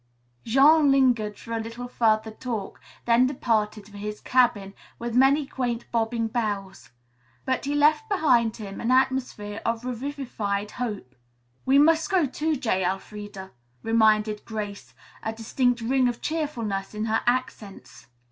Jean 0.43 0.89
lingered 0.89 1.37
for 1.37 1.51
a 1.53 1.59
little 1.59 1.87
further 1.87 2.31
talk, 2.31 2.81
then 3.05 3.27
departed 3.27 3.87
for 3.87 3.97
his 3.97 4.19
cabin, 4.19 4.73
with 4.97 5.13
many 5.13 5.45
quaint 5.45 5.85
bobbing 5.91 6.25
bows. 6.27 6.89
But 7.45 7.65
he 7.65 7.75
left 7.75 8.09
behind 8.09 8.55
him 8.57 8.81
an 8.81 8.89
atmosphere 8.89 9.61
of 9.63 9.85
revivified 9.85 10.71
hope. 10.71 11.13
"We 11.67 11.77
must 11.77 12.09
go, 12.09 12.25
too, 12.25 12.55
J. 12.55 12.83
Elfreda," 12.83 13.51
reminded 13.83 14.43
Grace, 14.43 14.95
a 15.21 15.33
distinct 15.33 15.81
ring 15.81 16.07
of 16.07 16.19
cheerfulness 16.19 16.95
in 16.95 17.05
her 17.05 17.21
accents. 17.27 18.07